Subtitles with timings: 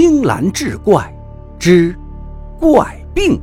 [0.00, 1.12] 青蓝志怪
[1.58, 1.92] 之
[2.56, 3.42] 怪病。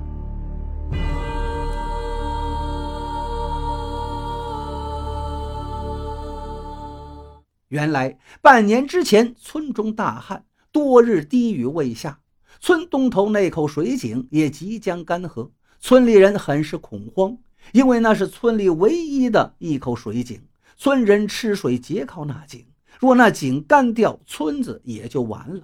[7.67, 12.21] 原来半年之前，村中大旱，多日滴雨未下，
[12.61, 15.49] 村东头那口水井也即将干涸。
[15.81, 17.37] 村里人很是恐慌，
[17.73, 20.41] 因为那是村里唯一的一口水井，
[20.77, 22.65] 村人吃水皆靠那井。
[22.97, 25.61] 若那井干掉，村子也就完了。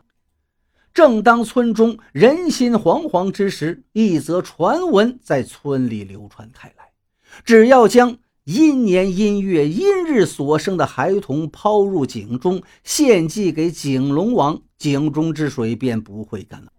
[0.93, 6.91] 正当村中人心惶惶之时，一则传闻在村里流传开来：
[7.45, 16.71] 只要将阴年阴月阴日所生的孩童抛入井中，献祭给井龙王，井中之水便不会干了。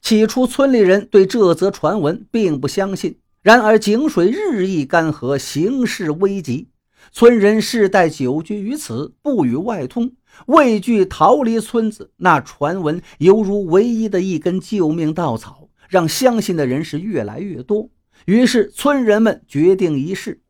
[0.00, 3.18] 起初，村里人对这则传闻并不相信。
[3.42, 6.68] 然而，井水日益干涸，形势危急。
[7.10, 10.12] 村人世代久居于此，不与外通，
[10.46, 12.12] 畏惧逃离村子。
[12.16, 17.90] 那传闻犹如唯一的一根救命稻草，让相信的人是越来越多。
[18.26, 20.42] 于是，村人们决定一试。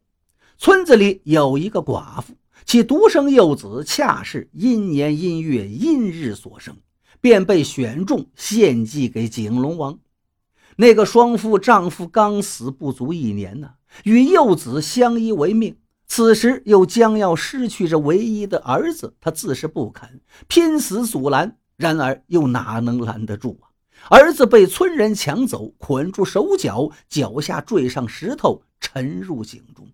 [0.59, 6.77] 村子里有一个寡妇，其独生幼子恰是阴年阴月阴日所生，
[7.21, 9.99] 便被选中献祭给景龙王。
[10.77, 13.71] 那个双父丈夫刚死不足一年呢，
[14.05, 15.77] 与幼子相依为命。
[16.11, 21.57] 此时又将要失去这唯一的儿子，他自是不肯，拼死阻拦。
[21.77, 23.71] 然而又哪能拦得住啊？
[24.11, 29.89] 儿子被村人抢走，捆住手脚，脚下坠上石头，沉入井中。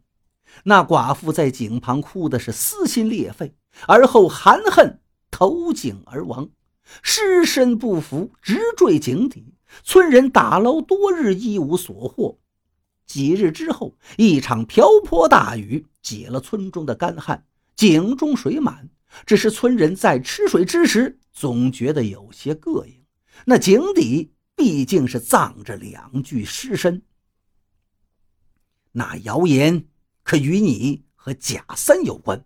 [0.64, 3.54] 那寡妇在井旁哭的是撕心裂肺，
[3.86, 4.98] 而后含恨
[5.30, 6.48] 投井而亡，
[7.02, 9.52] 尸身不服，直坠井底。
[9.84, 12.38] 村人打捞多日，一无所获。
[13.06, 18.90] 几日之后，一场瓢泼大雨解了村中的干旱，井中水满。
[19.24, 23.04] 只是村人在吃水之时，总觉得有些膈应。
[23.46, 27.02] 那井底毕竟是葬着两具尸身。
[28.92, 29.86] 那谣言
[30.22, 32.44] 可与你和贾三有关？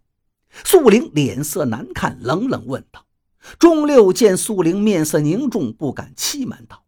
[0.65, 3.07] 素玲脸色难看，冷冷问道。
[3.59, 6.85] 钟六见素玲面色凝重，不敢欺瞒道：“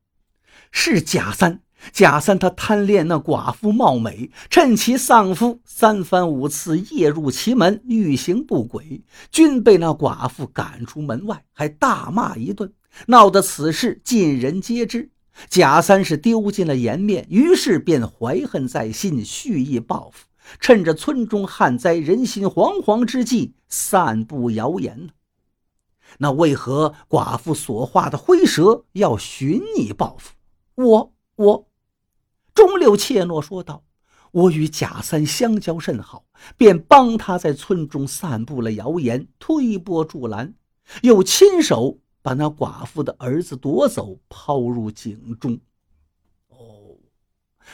[0.71, 12.73] 是贾三。”贾三他贪恋那寡妇貌美，趁其丧夫三番五次夜入其门，欲行不轨，均被那寡妇赶出门外，还大骂一顿，
[13.07, 15.11] 闹得此事尽人皆知。
[15.49, 20.27] 贾三是丢尽了颜面，于是便怀恨在心，蓄意报复，
[20.61, 25.09] 趁着村中旱灾、人心惶惶之际，散布谣言。
[26.19, 30.35] 那为何寡妇所化的灰蛇要寻你报复？
[30.77, 31.72] 我我。
[32.55, 33.85] 钟六怯懦说道
[34.33, 36.27] ：“我与贾三相交甚好，
[36.57, 40.55] 便帮他在村中散布了谣言，推波助澜，
[41.03, 45.59] 又亲手把那寡妇的儿子夺走，抛入井中。
[46.49, 46.99] 哦，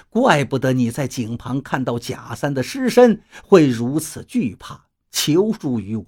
[0.09, 6.07] 怪不得你在井旁看到贾三的尸身会如此惧怕，求助于我。”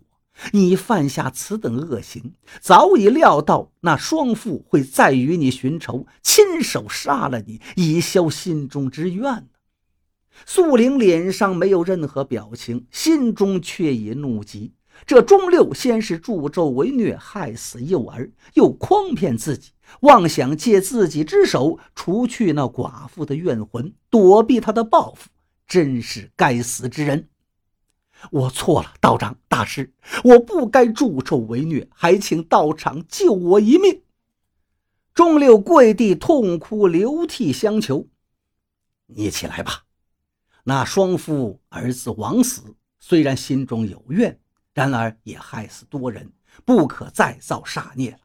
[0.52, 9.46] 你犯下此等恶行，早已料到那双父会再与你寻仇，亲手杀了你，以消心中之怨
[10.46, 14.72] 素玲脸上没有任何表情，心中却已怒极。
[15.06, 19.70] 这钟六先是助纣为虐，害死幼儿，又诓骗自己，
[20.00, 25.28] 妄想借自己之手除去那寡妇的怨魂，躲避他的报复，
[25.66, 27.28] 真是该死之人。
[28.30, 29.92] 我错了，道长大师，
[30.24, 34.02] 我不该助纣为虐，还请道长救我一命。
[35.14, 38.06] 钟六跪地痛哭流涕相求
[39.06, 39.84] ：“你起来吧。
[40.64, 44.38] 那双夫儿子枉死，虽然心中有怨，
[44.74, 46.30] 然而也害死多人，
[46.64, 48.18] 不可再造杀孽了。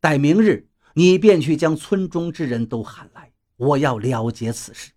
[0.00, 4.92] 待明日，你便去将村中之人都喊来，我要了结此事。”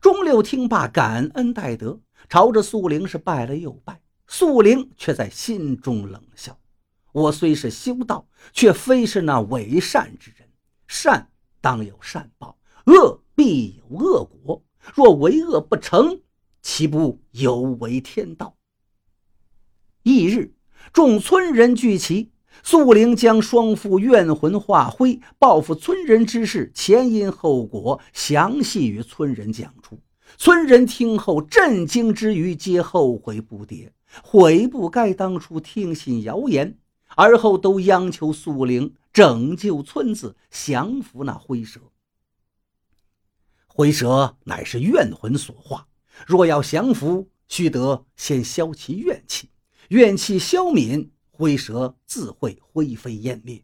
[0.00, 2.00] 钟六听罢，感恩戴德。
[2.30, 6.56] 朝着素玲是拜了又拜，素玲却在心中冷笑
[7.10, 10.48] ：“我虽是修道，却非是那伪善之人。
[10.86, 11.28] 善
[11.60, 12.56] 当有善报，
[12.86, 14.62] 恶必有恶果。
[14.94, 16.20] 若为恶不成，
[16.62, 18.56] 岂不有违天道？”
[20.04, 20.54] 翌日，
[20.92, 22.30] 众村人聚齐，
[22.62, 29.98] 素玲将双父怨魂化灰、报复村人之事前因后果详细与村人讲出。
[30.42, 33.90] 村人听后震惊之余，皆后悔不迭，
[34.22, 36.78] 悔不该当初听信谣言，
[37.14, 41.78] 而后都央求素玲拯救村子，降服那灰蛇。
[43.66, 45.86] 灰蛇乃是怨魂所化，
[46.26, 49.50] 若要降服，须得先消其怨气，
[49.88, 53.62] 怨气消泯，灰蛇自会灰飞烟灭。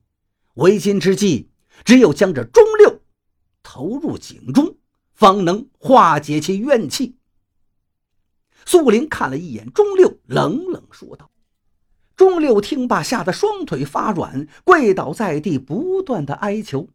[0.56, 1.48] 为今之计，
[1.86, 3.00] 只有将这钟六
[3.62, 4.76] 投入井中，
[5.16, 7.16] 方能化解其怨气。
[8.66, 11.30] 苏玲看了一眼钟六，冷冷说道
[12.14, 16.88] ：“钟六，听罢，吓得双腿发软，跪倒在地，不断的哀求。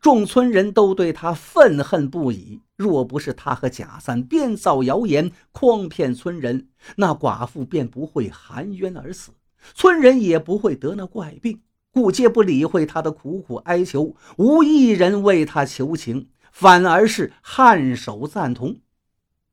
[0.00, 2.60] 众村人都对他愤恨不已。
[2.76, 9.32] 若不是他和贾三编造谣言，诓骗村人，那寡妇便不会含冤而死，
[9.74, 11.60] 村人也不会得那怪病。
[11.90, 16.28] 故皆不理会他的苦苦哀求，无一人为他求情，
[16.58, 18.80] 反而是颔首赞同。”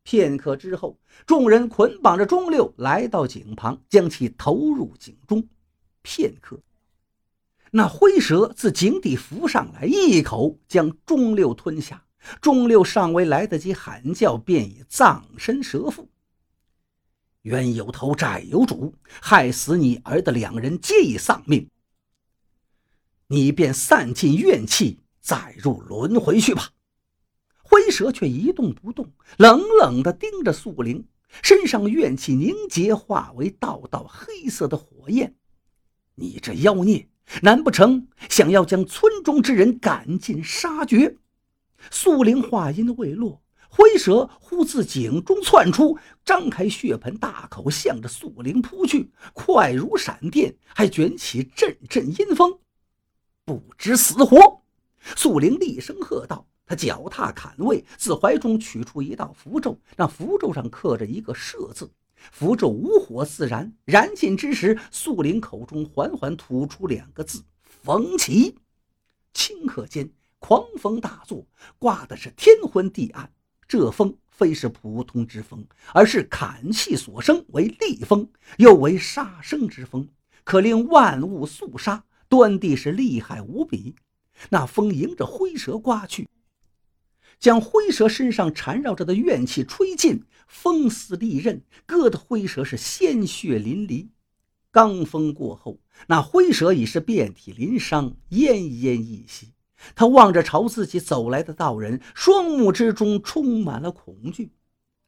[0.02, 5.48] 片刻之后，众人捆绑着钟六来到井旁，将其投入井中。
[6.02, 6.60] 片刻，
[7.70, 12.04] 那灰蛇自井底浮上来，一口将钟六吞下。
[12.42, 16.10] 钟六尚未来得及喊叫，便已葬身蛇腹。
[17.44, 21.70] 冤有头，债有主，害死你儿的两人皆已丧命，
[23.28, 26.72] 你便散尽怨气，再入轮回去吧。
[27.68, 31.08] 灰蛇却一动不动，冷冷地盯着素灵，
[31.42, 35.36] 身上怨气凝结，化为道道黑色的火焰。
[36.14, 37.10] 你这妖孽，
[37.42, 41.18] 难不成想要将村中之人赶尽杀绝？
[41.90, 52.60] 素灵话音未落，灰蛇忽自井中窜出，张开血盆大口，向着素灵扑去，快如闪电，还卷起阵阵阴风。
[53.44, 54.62] 不知死活！
[55.16, 56.48] 素灵厉声喝道。
[56.66, 61.90] 他脚踏坎位，自怀中取出一道符咒，那符咒上刻着一个“射”字。
[62.32, 68.58] 符咒无火自燃，燃尽之时，素林口中缓缓吐出两个字：“风起。”
[69.36, 70.10] 顷刻间，
[70.40, 71.46] 狂风大作，
[71.78, 73.32] 刮的是天昏地暗。
[73.68, 78.28] 这风非是普通之风，而是砍气所生，为厉风，
[78.58, 80.08] 又为杀生之风，
[80.44, 83.96] 可令万物肃杀，端地是厉害无比。
[84.50, 86.28] 那风迎着灰蛇刮去。
[87.46, 94.08] 将灰蛇身上缠绕着的怨气吹尽，风似利刃，割得灰蛇是鲜血淋漓。
[94.74, 99.54] 罡风过后，那灰蛇已是遍体鳞伤，奄奄一息。
[99.94, 104.52] 他望着朝自己走来的道人，双目之中充满了恐惧。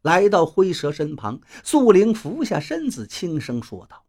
[0.03, 4.05] 来到灰蛇身旁，素灵俯下身子，轻声说道：“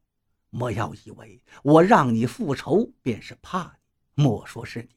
[0.52, 3.78] 莫要以为我让你复仇便是怕
[4.16, 4.88] 你，莫说是你，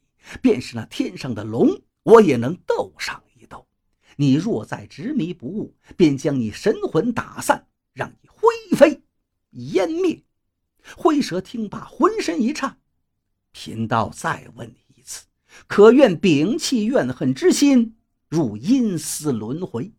[0.42, 1.70] 便是那天上的龙。”
[2.04, 3.68] 我也能斗上一斗，
[4.16, 9.02] 你若再执迷不悟，便将你神魂打散，让你灰飞
[9.52, 10.24] 烟灭。
[10.98, 12.78] 灰蛇听罢，浑身一颤。
[13.52, 15.26] 贫道再问你一次，
[15.68, 17.98] 可愿摒弃怨恨之心，
[18.30, 19.92] 入阴司轮回？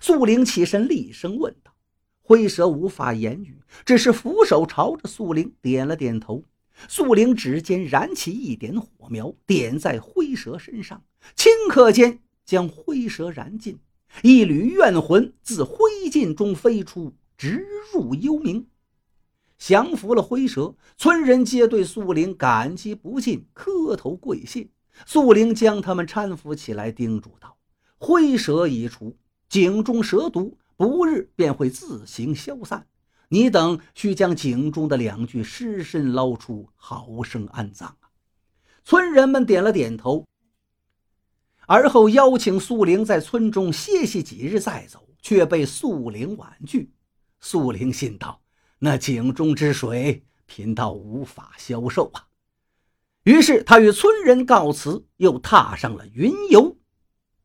[0.00, 1.74] 素灵起身，厉声问道。
[2.20, 6.44] 灰蛇无法言语，只是俯首朝着素灵点了点头。
[6.88, 11.02] 素灵指尖燃起一点火苗，点在灰蛇身上，
[11.36, 13.78] 顷刻间将灰蛇燃尽。
[14.22, 15.76] 一缕怨魂自灰
[16.10, 18.64] 烬中飞出，直入幽冥。
[19.56, 24.68] 降服了灰蛇，村人皆对素灵感激不尽，磕头跪谢。
[25.06, 27.56] 素灵将他们搀扶起来，叮嘱道
[27.98, 29.16] ：“灰蛇已除，
[29.48, 32.86] 井中蛇毒不日便会自行消散。”
[33.34, 38.06] 你等需将井中的两具尸身捞出，好生安葬啊！
[38.84, 40.24] 村人们点了点头，
[41.66, 46.92] 而后邀请素灵在村中歇息几日再走，却被素灵婉拒。
[47.40, 48.40] 素灵心道：
[48.78, 52.28] 那井中之水，贫道无法消受啊！
[53.24, 56.76] 于是他与村人告辞，又踏上了云游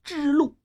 [0.04, 0.56] 之路。